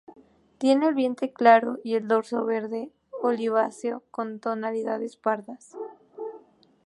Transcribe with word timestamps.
Tiene 0.57 0.87
el 0.87 0.95
vientre 0.95 1.31
claro 1.31 1.77
y 1.83 1.93
el 1.93 2.07
dorso 2.07 2.43
verde 2.43 2.89
oliváceo 3.21 4.01
con 4.09 4.39
tonalidades 4.39 5.15
pardas. 5.15 5.77